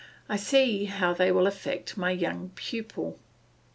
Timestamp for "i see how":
0.27-1.13